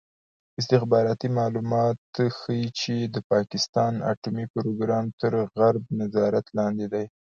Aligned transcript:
استخباراتي 0.61 1.27
معلومات 1.39 2.01
ښيي 2.37 2.67
چې 2.79 2.95
د 3.13 3.15
پاکستان 3.31 3.93
اټومي 4.11 4.45
پروګرام 4.55 5.05
تر 5.21 5.31
غرب 5.57 5.83
نظارت 5.99 6.45
لاندې 6.57 6.87
دی. 6.93 7.05